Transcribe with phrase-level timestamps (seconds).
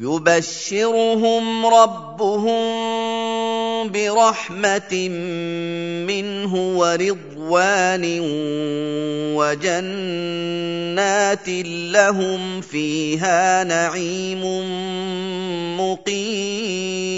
[0.00, 2.62] يبشرهم ربهم
[3.88, 4.92] برحمة
[6.04, 8.04] منه ورضوان
[9.40, 9.88] وجنات
[11.96, 14.42] لهم فيها نعيم
[15.80, 17.16] مقيم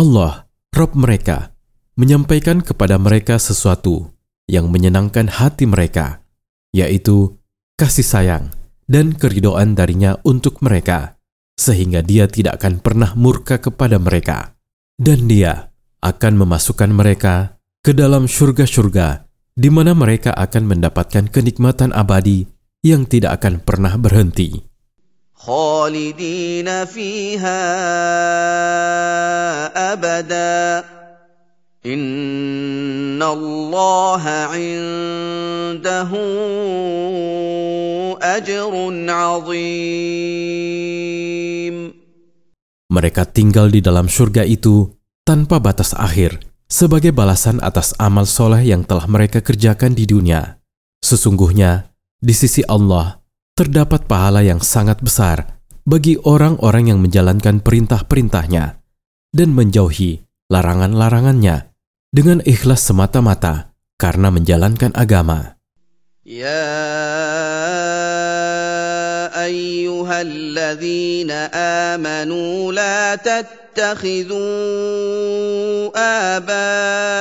[0.00, 1.52] Allah, Rob mereka,
[1.98, 4.08] menyampaikan kepada mereka sesuatu
[4.48, 6.24] yang menyenangkan hati mereka,
[6.72, 7.36] yaitu
[7.76, 8.48] kasih sayang
[8.90, 11.20] dan keridoan darinya untuk mereka,
[11.54, 14.58] sehingga dia tidak akan pernah murka kepada mereka.
[15.00, 19.24] Dan dia akan memasukkan mereka ke dalam surga-surga
[19.56, 22.48] di mana mereka akan mendapatkan kenikmatan abadi
[22.80, 24.70] yang tidak akan pernah berhenti.
[25.40, 27.64] خالدين فيها
[29.92, 30.84] ابدا
[31.86, 36.10] ان الله عنده
[38.54, 38.72] اجر
[39.10, 40.70] عظيم
[42.90, 44.90] Mereka tinggal di dalam surga itu
[45.22, 50.58] tanpa batas akhir sebagai balasan atas amal soleh yang telah mereka kerjakan di dunia.
[50.98, 53.22] Sesungguhnya, di sisi Allah,
[53.54, 58.82] terdapat pahala yang sangat besar bagi orang-orang yang menjalankan perintah-perintahnya
[59.30, 61.70] dan menjauhi larangan-larangannya
[62.10, 63.70] dengan ikhlas semata-mata
[64.02, 65.60] karena menjalankan agama.
[66.30, 68.23] يا
[69.45, 71.31] ايها الذين
[71.91, 74.35] امنوا لا تتخذوا
[76.35, 77.19] اباءكم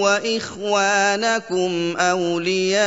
[0.00, 2.80] واخوانكم اولياء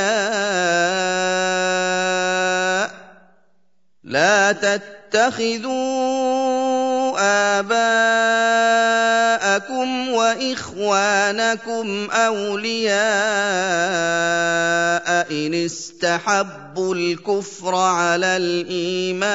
[4.04, 5.74] لا تتخذوا
[7.60, 8.43] آباءكم
[10.14, 12.94] وإخوانكم أولياء
[15.32, 19.34] إن استحبوا الكفر على الإيمان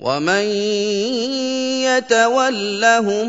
[0.00, 0.44] ومن
[1.84, 3.28] يتولهم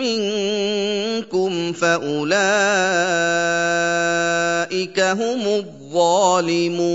[0.00, 2.30] منكم فأولئك
[5.00, 6.90] هم الظالمون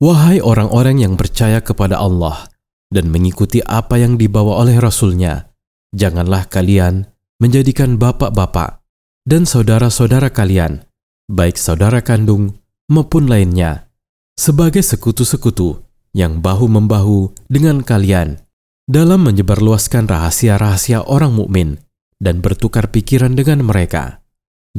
[0.00, 2.48] Wahai orang-orang yang percaya kepada Allah
[2.88, 5.52] dan mengikuti apa yang dibawa oleh Rasul-Nya,
[5.92, 7.04] janganlah kalian
[7.36, 8.80] menjadikan bapak-bapak
[9.28, 10.88] dan saudara-saudara kalian,
[11.28, 12.56] baik saudara kandung
[12.88, 13.92] maupun lainnya,
[14.40, 15.84] sebagai sekutu-sekutu
[16.16, 18.40] yang bahu-membahu dengan kalian
[18.88, 21.76] dalam menyebarluaskan rahasia-rahasia orang mukmin
[22.16, 24.24] dan bertukar pikiran dengan mereka.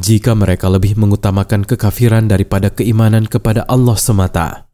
[0.01, 4.70] Jika mereka lebih mengutamakan kekafiran daripada keimanan kepada Allah semata,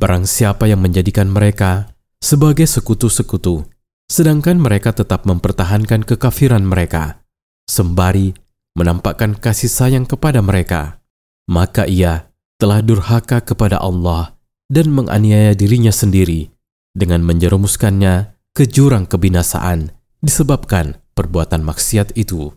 [0.00, 1.92] Barang siapa yang menjadikan mereka
[2.24, 3.68] sebagai sekutu-sekutu,
[4.08, 7.20] sedangkan mereka tetap mempertahankan kekafiran mereka,
[7.68, 8.32] sembari
[8.72, 11.04] menampakkan kasih sayang kepada mereka,
[11.52, 14.40] maka ia telah durhaka kepada Allah
[14.72, 16.48] dan menganiaya dirinya sendiri
[16.96, 19.92] dengan menjerumuskannya ke jurang kebinasaan
[20.24, 22.56] disebabkan perbuatan maksiat itu.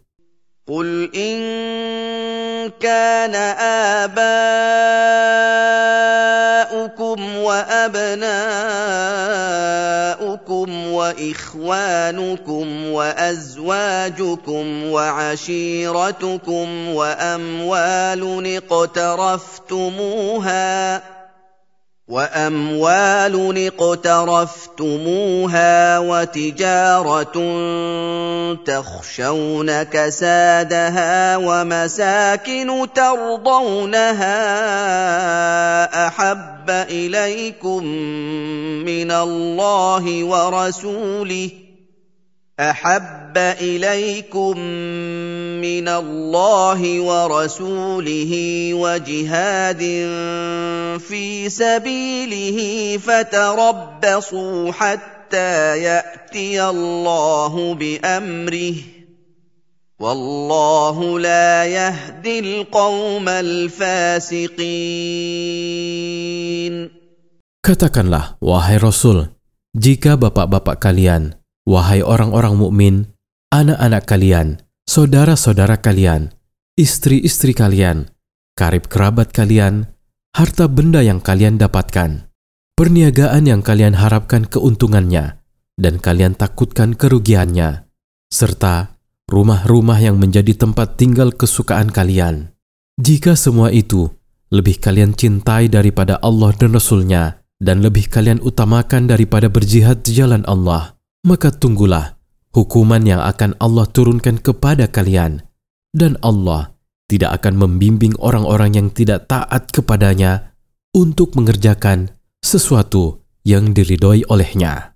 [0.63, 1.43] Qul in
[2.79, 3.51] kana
[7.53, 8.13] وأبناؤكم
[10.87, 19.93] وإخوانكم وأزواجكم وعشيرتكم وأموال اقترفتموها
[22.07, 25.19] واموال اقترفتموها
[25.99, 27.33] وتجاره
[28.65, 34.37] تخشون كسادها ومساكن ترضونها
[36.07, 37.83] احب اليكم
[38.85, 41.62] من الله ورسوله
[42.59, 44.59] أحب إليكم
[45.57, 48.33] من الله ورسوله
[48.73, 49.81] وجهاد
[51.01, 52.57] في سبيله
[52.97, 58.75] فتربصوا حتى يأتي الله بأمره.
[59.99, 64.53] والله لا يهدي القوم الفاسقين.
[67.65, 69.33] Katakanlah, wahai Rasul,
[69.73, 72.95] jika bapak-bapak kalian, wahai orang-orang mukmin,
[73.51, 74.47] anak-anak kalian,
[74.87, 76.31] saudara-saudara kalian,
[76.75, 78.11] istri-istri kalian,
[78.57, 79.91] karib kerabat kalian,
[80.35, 82.27] harta benda yang kalian dapatkan,
[82.75, 85.39] perniagaan yang kalian harapkan keuntungannya,
[85.79, 87.87] dan kalian takutkan kerugiannya,
[88.29, 88.93] serta
[89.29, 92.53] rumah-rumah yang menjadi tempat tinggal kesukaan kalian.
[93.01, 94.09] Jika semua itu
[94.53, 100.45] lebih kalian cintai daripada Allah dan Rasul-Nya, dan lebih kalian utamakan daripada berjihad di jalan
[100.45, 100.92] Allah,
[101.26, 102.18] maka tunggulah
[102.52, 105.44] hukuman yang akan Allah turunkan kepada kalian,
[105.94, 106.74] dan Allah
[107.08, 110.52] tidak akan membimbing orang-orang yang tidak taat kepadanya
[110.92, 112.12] untuk mengerjakan
[112.44, 114.94] sesuatu yang diridhoi olehnya.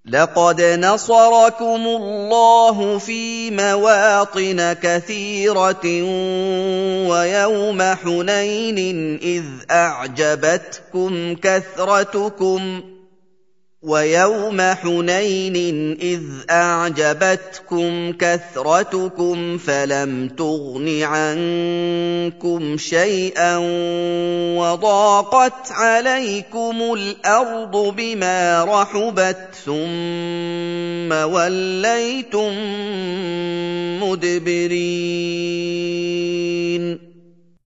[0.00, 5.86] لقد نصركم الله في مواطن كثيرة
[7.04, 8.78] ويوم حنين
[9.22, 12.93] إذ أعجبتكم كثرتكم ۖ
[13.85, 15.57] ويوم حنين
[16.01, 23.57] إذ أعجبتكم كثرتكم فلم تغن عنكم شيئا
[24.57, 32.53] وضاقت عليكم الأرض بما رحبت ثم وليتم
[34.01, 35.45] مدبرين.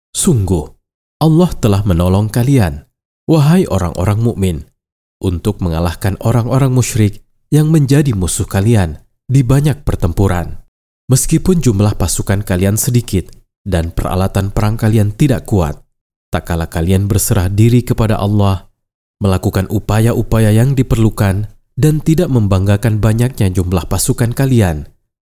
[0.09, 0.73] Sungguh,
[1.21, 2.89] Allah telah menolong kalian,
[3.29, 4.68] wahai orang-orang mukmin
[5.19, 10.63] untuk mengalahkan orang-orang musyrik yang menjadi musuh kalian di banyak pertempuran.
[11.09, 13.29] Meskipun jumlah pasukan kalian sedikit
[13.65, 15.77] dan peralatan perang kalian tidak kuat,
[16.29, 18.69] tak kala kalian berserah diri kepada Allah,
[19.17, 24.89] melakukan upaya-upaya yang diperlukan dan tidak membanggakan banyaknya jumlah pasukan kalian.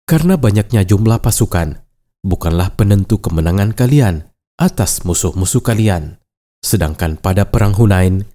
[0.05, 1.79] Karena banyaknya jumlah pasukan
[2.21, 4.29] bukanlah penentu kemenangan kalian
[4.61, 6.21] atas musuh-musuh kalian.
[6.61, 8.29] Sedangkan pada perang Hunain,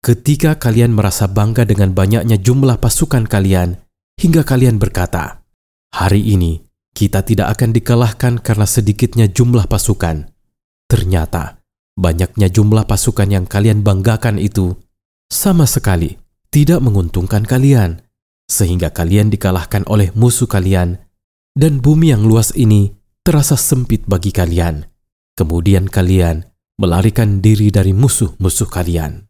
[0.00, 3.84] Ketika kalian merasa bangga dengan banyaknya jumlah pasukan kalian,
[4.16, 5.44] hingga kalian berkata,
[5.92, 6.64] "Hari ini
[6.96, 10.32] kita tidak akan dikalahkan karena sedikitnya jumlah pasukan."
[10.88, 11.60] Ternyata,
[12.00, 14.80] banyaknya jumlah pasukan yang kalian banggakan itu
[15.28, 16.16] sama sekali
[16.48, 18.00] tidak menguntungkan kalian,
[18.48, 20.96] sehingga kalian dikalahkan oleh musuh kalian,
[21.52, 24.88] dan bumi yang luas ini terasa sempit bagi kalian.
[25.36, 26.48] Kemudian kalian
[26.80, 29.29] melarikan diri dari musuh-musuh kalian.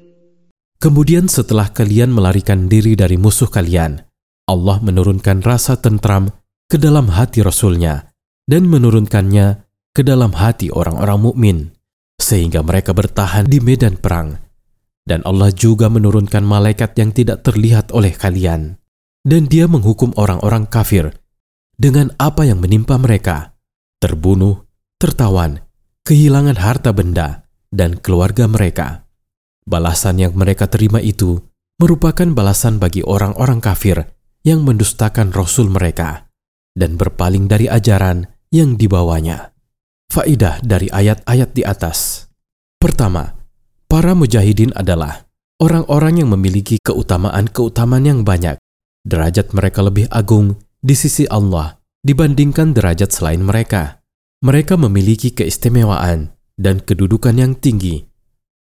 [0.81, 4.01] Kemudian setelah kalian melarikan diri dari musuh kalian,
[4.49, 6.33] Allah menurunkan rasa tentram
[6.65, 8.09] ke dalam hati Rasulnya
[8.49, 9.61] dan menurunkannya
[9.93, 11.57] ke dalam hati orang-orang mukmin
[12.17, 14.41] sehingga mereka bertahan di medan perang.
[15.05, 18.77] Dan Allah juga menurunkan malaikat yang tidak terlihat oleh kalian.
[19.21, 21.13] Dan dia menghukum orang-orang kafir
[21.77, 23.53] dengan apa yang menimpa mereka.
[24.01, 24.65] Terbunuh,
[24.97, 25.61] tertawan,
[26.05, 29.05] kehilangan harta benda, dan keluarga mereka.
[29.61, 31.37] Balasan yang mereka terima itu
[31.77, 34.09] merupakan balasan bagi orang-orang kafir
[34.41, 36.29] yang mendustakan Rasul mereka
[36.73, 39.53] dan berpaling dari ajaran yang dibawanya.
[40.09, 42.27] Faidah dari ayat-ayat di atas.
[42.81, 43.37] Pertama,
[43.85, 45.29] para mujahidin adalah
[45.61, 48.57] orang-orang yang memiliki keutamaan-keutamaan yang banyak.
[49.01, 54.01] Derajat mereka lebih agung di sisi Allah dibandingkan derajat selain mereka.
[54.41, 58.10] Mereka memiliki keistimewaan dan kedudukan yang tinggi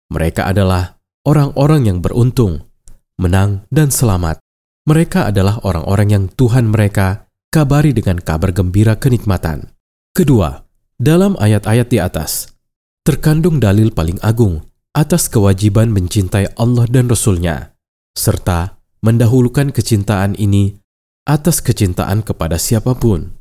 [0.09, 2.69] mereka adalah orang-orang yang beruntung,
[3.17, 4.37] menang, dan selamat.
[4.85, 9.73] Mereka adalah orang-orang yang Tuhan mereka kabari dengan kabar gembira kenikmatan.
[10.13, 10.61] Kedua,
[10.95, 12.53] dalam ayat-ayat di atas,
[13.01, 14.61] terkandung dalil paling agung
[14.93, 17.73] atas kewajiban mencintai Allah dan Rasul-Nya,
[18.13, 20.77] serta mendahulukan kecintaan ini
[21.25, 23.33] atas kecintaan kepada siapa pun.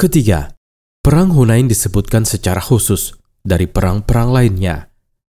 [0.00, 0.56] Ketiga,
[0.98, 3.14] Perang Hunain disebutkan secara khusus
[3.46, 4.87] dari perang-perang lainnya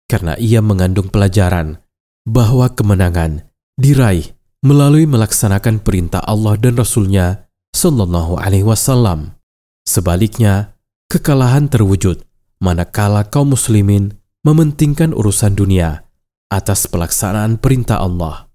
[0.10, 1.78] karena ia mengandung pelajaran
[2.26, 3.46] bahwa kemenangan
[3.78, 4.34] diraih
[4.66, 9.38] melalui melaksanakan perintah Allah dan Rasul-Nya Sallallahu Alaihi Wasallam.
[9.86, 10.76] Sebaliknya,
[11.08, 12.26] kekalahan terwujud
[12.60, 16.04] manakala kaum muslimin mementingkan urusan dunia
[16.50, 18.50] atas pelaksanaan perintah Allah.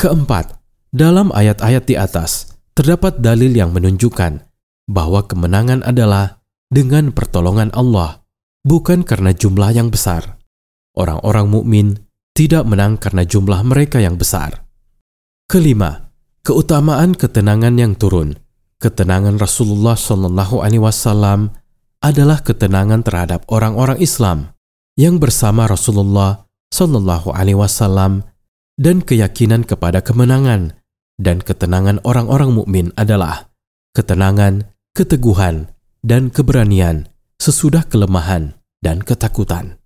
[0.00, 0.58] Keempat,
[0.90, 4.42] dalam ayat-ayat di atas terdapat dalil yang menunjukkan
[4.90, 6.42] bahwa kemenangan adalah
[6.72, 8.26] dengan pertolongan Allah,
[8.66, 10.33] bukan karena jumlah yang besar
[10.98, 11.86] orang-orang mukmin
[12.34, 14.66] tidak menang karena jumlah mereka yang besar.
[15.46, 16.10] Kelima,
[16.42, 18.34] keutamaan ketenangan yang turun.
[18.82, 21.54] Ketenangan Rasulullah Shallallahu Alaihi Wasallam
[22.02, 24.52] adalah ketenangan terhadap orang-orang Islam
[24.98, 28.26] yang bersama Rasulullah Shallallahu Alaihi Wasallam
[28.74, 30.74] dan keyakinan kepada kemenangan
[31.16, 33.48] dan ketenangan orang-orang mukmin adalah
[33.94, 35.70] ketenangan, keteguhan,
[36.02, 37.08] dan keberanian
[37.38, 39.78] sesudah kelemahan dan ketakutan.